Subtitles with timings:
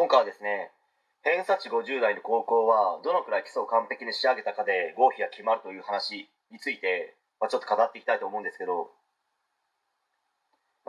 [0.00, 0.72] 今回はですね
[1.20, 8.88] 偏差値50代の高校はどのくらい基礎を完璧に仕上げたかで合否が決まるという話について、まあ、ちょっと語っていきたいと思うんですけど、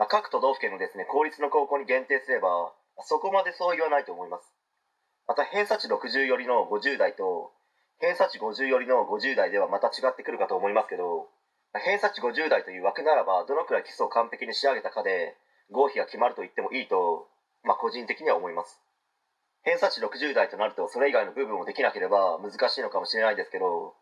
[0.00, 2.72] まあ、各都道府県のですね公立の高校に限定すれば
[3.04, 4.48] そこまでそう言わないと思います。
[5.28, 7.52] また偏差値60よりの50代と
[8.00, 11.28] 偏差値50よりの50代ではまた違ってくるかと思いますけど
[11.84, 15.36] 偏差値50代という枠ならばどのくらい基礎を完璧に仕上げたかで
[15.68, 17.28] 合否が決まると言ってもいいと、
[17.62, 18.80] まあ、個人的には思います。
[19.64, 23.94] 偏差値60代となるとそれ以外の部分もできなければ難しいのかもしれないですけど、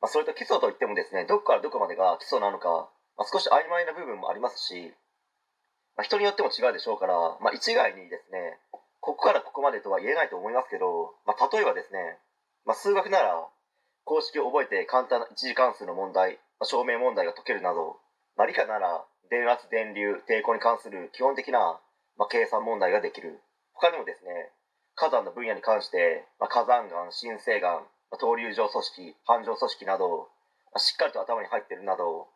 [0.00, 4.92] まあ、それと基礎といってもですねどこからどこまでが基礎なのか、まあ、少し曖昧な部分もありますし、
[5.96, 8.56] まあ、人によっても違うでしょうから、まあ、一概にですね
[9.00, 12.16] ここからここまでとは言えないと思いますけど、まあ、例えばですね、
[12.64, 13.44] まあ、数学なら
[14.04, 18.00] 公式を覚えて簡単な一次関数の問題、まあ、証明問題が解けるなど、
[18.36, 21.80] まあ、理科なら電圧電流抵抗に関する基本的な、
[22.16, 23.40] まあ、計算問題ができる。
[23.74, 24.30] 他にもですね
[24.94, 30.28] 火山の分野に関して、まあ、火山岩新生岩、まあ、闘竜状組織繁盛組織など、
[30.72, 32.28] まあ、しっかりと頭に入っているなど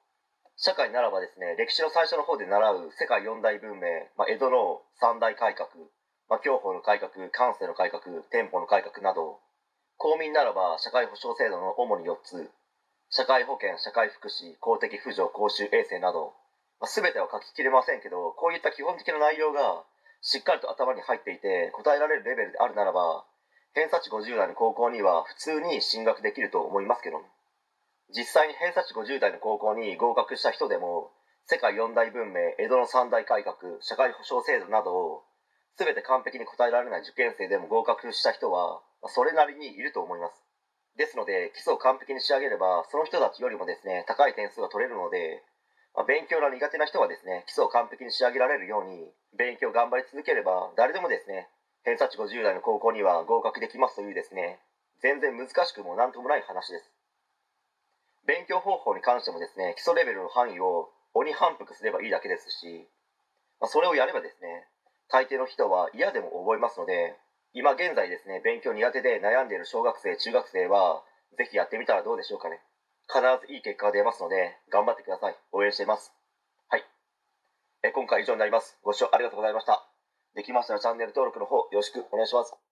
[0.56, 5.68] 社会ならばですね歴史の最初の方で習う世界四大文明、まあ、江戸の三大改革
[6.28, 9.38] まあ、教法の改革、関西の改革、店舗の改革など、
[9.96, 12.50] 公民ならば社会保障制度の主に4つ、
[13.10, 16.34] 社会保険、社会福祉、公的扶助、公衆衛生など、
[16.80, 19.84] まあ、全ては書ききれませんけど、こういった基本的な内容が
[20.20, 23.24] しっかりと頭に入っていて答えられるレベルであるならば、
[23.74, 27.20] 偏差値50代の高校には普通に進学できると思いますけど、
[28.14, 31.12] 実際に偏差値50代の高校に合格した人でも、
[31.46, 35.22] 世界四大文明、江戸の三大改革、社会保障制度などを
[35.78, 40.42] 全て完璧に答えられない受験生でも合格した人はそれなりにいると思います。
[40.96, 45.44] ですので基礎を完璧に仕上げればその人たちよりもですね高い点数が取れるので、
[45.96, 51.48] まあ、勉強が苦手な人はですね基礎を完璧に仕上げられるように勉強頑張り続ければ誰でもですね
[51.88, 54.60] 偏差値50代の高校には合格できますというですね
[55.00, 56.90] 全然難しくも何ともない話です。
[58.26, 62.84] 勉強方法に関してもですね基礎レベルの範囲を鬼反復すればいいだけですし、
[63.60, 64.66] まあ、それをやればですね
[65.08, 67.14] 大抵の人は嫌でも覚えますので
[67.54, 71.04] 今現在ですね勉強苦手で悩んでいる小学生中学生は
[71.38, 72.60] ぜひやってみたらどうでしょうかね。
[73.08, 75.36] 必ずいい結果が出ますので頑張ってください。
[75.52, 76.12] 応援しています。
[76.68, 76.84] はい。
[77.82, 78.78] え今回以上になります。
[78.82, 79.86] ご視聴ありがとうございました。
[80.34, 82.65] できましたらチャンネル登録の方よろしくお願いします。